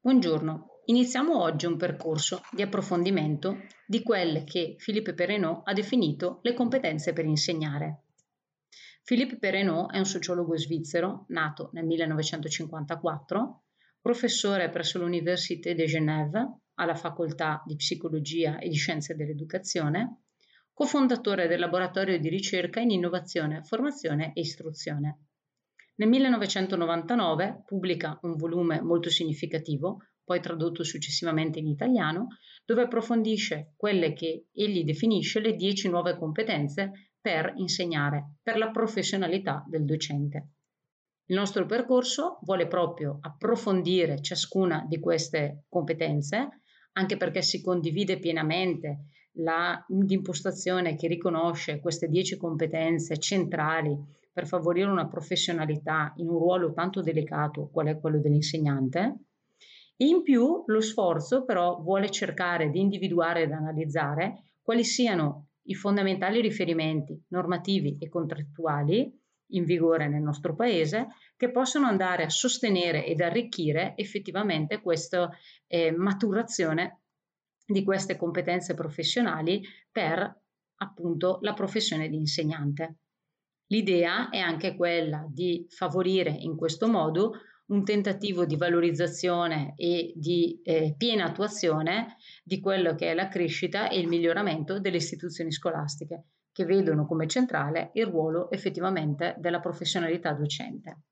[0.00, 6.54] Buongiorno, iniziamo oggi un percorso di approfondimento di quelle che Philippe Perrenot ha definito le
[6.54, 8.04] competenze per insegnare.
[9.02, 13.64] Philippe Perrenot è un sociologo svizzero nato nel 1954,
[14.00, 20.26] professore presso l'Université de Genève alla facoltà di psicologia e di scienze dell'educazione,
[20.72, 25.27] cofondatore del laboratorio di ricerca in innovazione, formazione e istruzione.
[25.98, 32.28] Nel 1999 pubblica un volume molto significativo, poi tradotto successivamente in italiano,
[32.64, 39.64] dove approfondisce quelle che egli definisce le 10 nuove competenze per insegnare, per la professionalità
[39.66, 40.50] del docente.
[41.26, 46.60] Il nostro percorso vuole proprio approfondire ciascuna di queste competenze,
[46.92, 53.96] anche perché si condivide pienamente l'impostazione che riconosce queste 10 competenze centrali
[54.32, 59.16] per favorire una professionalità in un ruolo tanto delicato qual è quello dell'insegnante.
[59.96, 66.40] In più lo sforzo però vuole cercare di individuare ed analizzare quali siano i fondamentali
[66.40, 69.12] riferimenti normativi e contrattuali
[69.52, 75.30] in vigore nel nostro paese che possono andare a sostenere ed arricchire effettivamente questa
[75.66, 77.00] eh, maturazione
[77.66, 80.40] di queste competenze professionali per
[80.76, 82.96] appunto la professione di insegnante.
[83.68, 87.32] L'idea è anche quella di favorire in questo modo
[87.66, 93.90] un tentativo di valorizzazione e di eh, piena attuazione di quello che è la crescita
[93.90, 100.32] e il miglioramento delle istituzioni scolastiche, che vedono come centrale il ruolo effettivamente della professionalità
[100.32, 101.02] docente.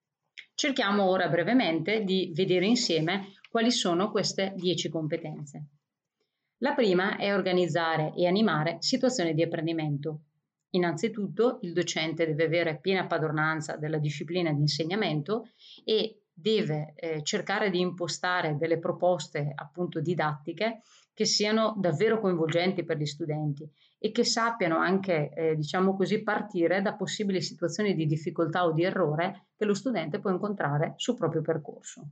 [0.54, 5.66] Cerchiamo ora brevemente di vedere insieme quali sono queste 10 competenze.
[6.60, 10.20] La prima è organizzare e animare situazioni di apprendimento,
[10.76, 15.48] Innanzitutto il docente deve avere piena padronanza della disciplina di insegnamento
[15.84, 20.82] e deve eh, cercare di impostare delle proposte appunto didattiche
[21.14, 23.66] che siano davvero coinvolgenti per gli studenti
[23.98, 28.84] e che sappiano anche, eh, diciamo così, partire da possibili situazioni di difficoltà o di
[28.84, 32.06] errore che lo studente può incontrare sul proprio percorso.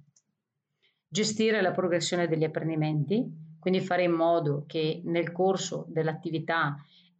[1.06, 3.31] Gestire la progressione degli apprendimenti,
[3.61, 6.75] quindi fare in modo che nel corso dell'attività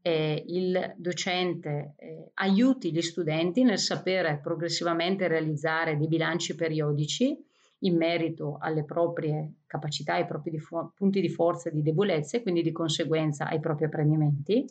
[0.07, 7.35] eh, il docente eh, aiuti gli studenti nel sapere progressivamente realizzare dei bilanci periodici
[7.79, 12.37] in merito alle proprie capacità, ai propri di fo- punti di forza e di debolezza
[12.37, 14.67] e quindi di conseguenza ai propri apprendimenti,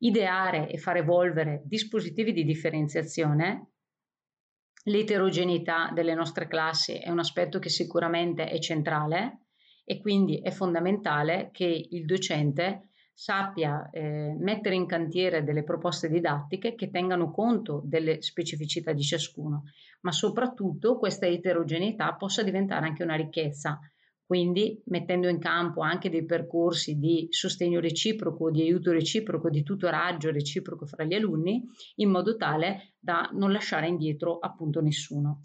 [0.00, 3.70] ideare e far evolvere dispositivi di differenziazione.
[4.84, 9.46] L'eterogeneità delle nostre classi è un aspetto che sicuramente è centrale
[9.84, 12.87] e quindi è fondamentale che il docente
[13.20, 19.64] sappia eh, mettere in cantiere delle proposte didattiche che tengano conto delle specificità di ciascuno,
[20.02, 23.80] ma soprattutto questa eterogeneità possa diventare anche una ricchezza,
[24.24, 30.30] quindi mettendo in campo anche dei percorsi di sostegno reciproco, di aiuto reciproco, di tutoraggio
[30.30, 31.64] reciproco fra gli alunni,
[31.96, 35.40] in modo tale da non lasciare indietro appunto nessuno.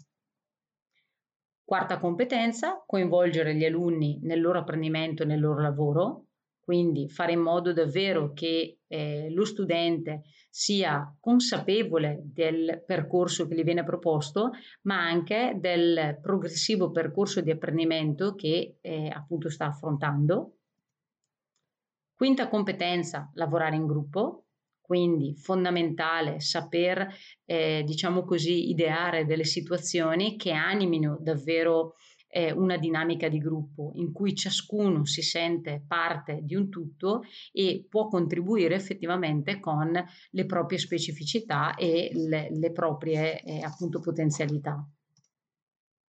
[1.64, 6.26] Quarta competenza, coinvolgere gli alunni nel loro apprendimento e nel loro lavoro,
[6.64, 13.62] quindi fare in modo davvero che eh, lo studente sia consapevole del percorso che gli
[13.62, 14.52] viene proposto,
[14.82, 20.56] ma anche del progressivo percorso di apprendimento che eh, appunto sta affrontando.
[22.14, 24.43] Quinta competenza, lavorare in gruppo,
[24.84, 27.08] quindi fondamentale saper,
[27.46, 31.94] eh, diciamo così, ideare delle situazioni che animino davvero
[32.28, 37.86] eh, una dinamica di gruppo in cui ciascuno si sente parte di un tutto e
[37.88, 39.90] può contribuire effettivamente con
[40.30, 44.86] le proprie specificità e le, le proprie eh, appunto potenzialità.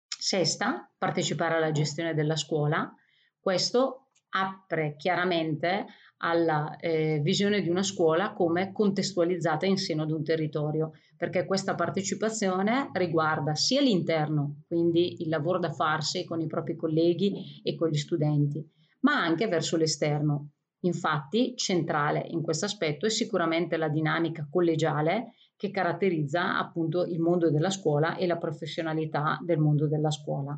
[0.06, 2.94] Sesta, partecipare alla gestione della scuola.
[3.40, 5.86] Questo apre chiaramente
[6.17, 11.75] alla eh, visione di una scuola come contestualizzata in seno ad un territorio, perché questa
[11.75, 17.89] partecipazione riguarda sia l'interno, quindi il lavoro da farsi con i propri colleghi e con
[17.89, 18.65] gli studenti,
[19.01, 20.51] ma anche verso l'esterno.
[20.85, 27.50] Infatti, centrale in questo aspetto è sicuramente la dinamica collegiale che caratterizza appunto il mondo
[27.50, 30.57] della scuola e la professionalità del mondo della scuola.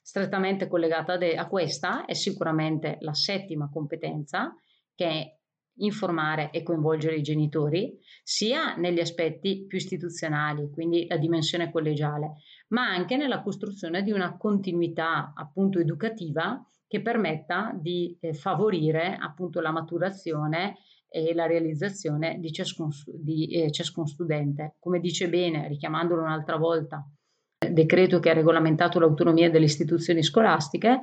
[0.00, 4.54] Strettamente collegata a questa è sicuramente la settima competenza,
[4.94, 5.36] che è
[5.76, 12.34] informare e coinvolgere i genitori, sia negli aspetti più istituzionali, quindi la dimensione collegiale,
[12.68, 19.60] ma anche nella costruzione di una continuità appunto educativa che permetta di eh, favorire appunto
[19.60, 20.76] la maturazione
[21.08, 24.76] e la realizzazione di ciascun, di, eh, ciascun studente.
[24.78, 27.06] Come dice bene, richiamandolo un'altra volta,
[27.70, 31.00] decreto che ha regolamentato l'autonomia delle istituzioni scolastiche,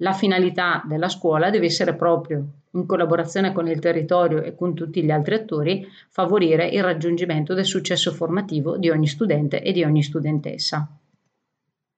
[0.00, 5.02] la finalità della scuola deve essere proprio, in collaborazione con il territorio e con tutti
[5.02, 10.02] gli altri attori, favorire il raggiungimento del successo formativo di ogni studente e di ogni
[10.02, 10.88] studentessa.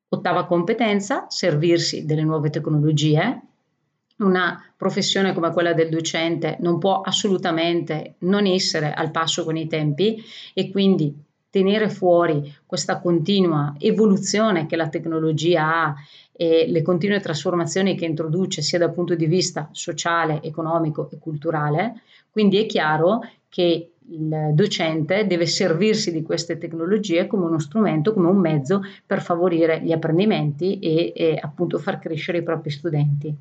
[0.08, 3.40] Ottava competenza, servirsi delle nuove tecnologie.
[4.18, 9.66] Una professione come quella del docente non può assolutamente non essere al passo con i
[9.66, 10.22] tempi
[10.52, 11.14] e quindi
[11.52, 15.94] tenere fuori questa continua evoluzione che la tecnologia ha
[16.32, 22.00] e le continue trasformazioni che introduce sia dal punto di vista sociale, economico e culturale.
[22.30, 23.20] Quindi è chiaro
[23.50, 29.20] che il docente deve servirsi di queste tecnologie come uno strumento, come un mezzo per
[29.20, 33.36] favorire gli apprendimenti e, e appunto far crescere i propri studenti.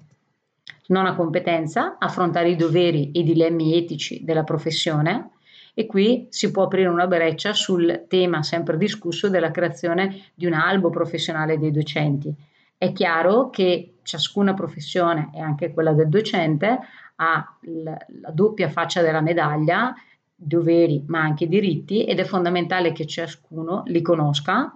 [0.87, 5.29] Nona competenza, affrontare i doveri e i dilemmi etici della professione
[5.73, 10.53] e qui si può aprire una breccia sul tema sempre discusso della creazione di un
[10.53, 12.33] albo professionale dei docenti.
[12.77, 16.79] È chiaro che ciascuna professione, e anche quella del docente,
[17.15, 17.97] ha la,
[18.33, 19.93] doppia faccia della medaglia,
[20.35, 24.75] doveri ma anche diritti ed è fondamentale che ciascuno li conosca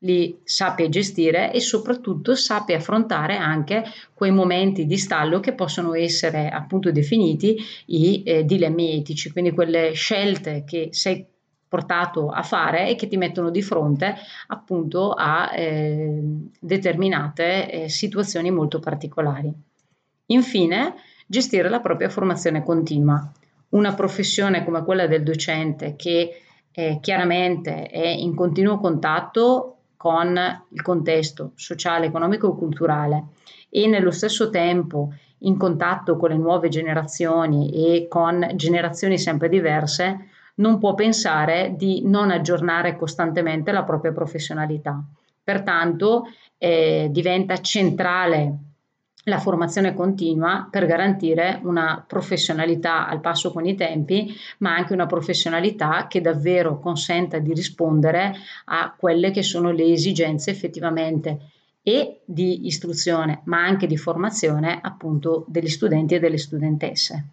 [0.00, 6.48] li sappia gestire e soprattutto sappia affrontare anche quei momenti di stallo che possono essere
[6.48, 7.56] appunto definiti
[7.86, 11.26] i eh, dilemmi etici, quindi quelle scelte che sei
[11.68, 14.14] portato a fare e che ti mettono di fronte
[14.48, 16.20] appunto a eh,
[16.60, 19.52] determinate eh, situazioni molto particolari.
[20.26, 20.94] Infine,
[21.26, 23.30] gestire la propria formazione continua.
[23.70, 26.40] Una professione come quella del docente che
[26.70, 29.75] eh, chiaramente è in continuo contatto
[30.06, 30.38] con
[30.68, 33.24] il contesto sociale, economico e culturale
[33.68, 40.28] e nello stesso tempo in contatto con le nuove generazioni e con generazioni sempre diverse,
[40.56, 45.02] non può pensare di non aggiornare costantemente la propria professionalità.
[45.42, 46.26] Pertanto
[46.56, 48.58] eh, diventa centrale
[49.24, 55.06] la formazione continua per garantire una professionalità al passo con i tempi, ma anche una
[55.06, 58.34] professionalità che davvero consenta di rispondere
[58.66, 61.50] a quelle che sono le esigenze effettivamente
[61.82, 67.24] e di istruzione, ma anche di formazione appunto degli studenti e delle studentesse.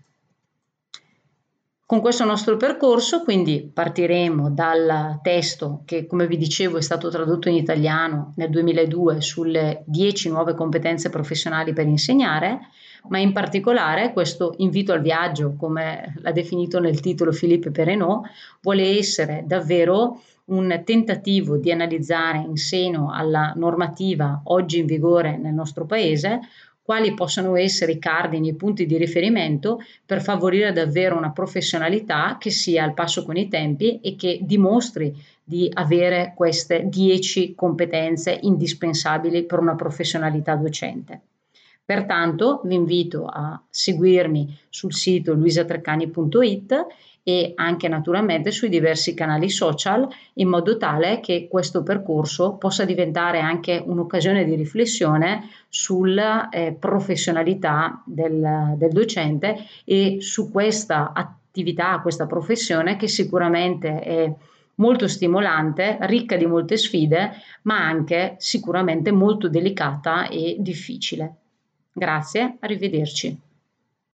[1.94, 7.50] Con questo nostro percorso quindi partiremo dal testo che come vi dicevo è stato tradotto
[7.50, 12.62] in italiano nel 2002 sulle 10 nuove competenze professionali per insegnare,
[13.10, 18.26] ma in particolare questo invito al viaggio, come l'ha definito nel titolo Philippe Perrenot,
[18.64, 25.54] vuole essere davvero un tentativo di analizzare in seno alla normativa oggi in vigore nel
[25.54, 26.40] nostro paese
[26.84, 32.52] quali possono essere i cardini e punti di riferimento per favorire davvero una professionalità che
[32.52, 39.46] sia al passo con i tempi e che dimostri di avere queste 10 competenze indispensabili
[39.46, 41.22] per una professionalità docente.
[41.86, 46.86] Pertanto vi invito a seguirmi sul sito luisatreccani.it
[47.24, 53.40] e anche naturalmente sui diversi canali social in modo tale che questo percorso possa diventare
[53.40, 62.28] anche un'occasione di riflessione sulla eh, professionalità del, del docente e su questa attività, questa
[62.28, 64.34] professione che sicuramente è
[64.76, 67.32] molto stimolante, ricca di molte sfide,
[67.64, 71.36] ma anche sicuramente molto delicata e difficile.
[71.94, 73.40] Grazie, arrivederci.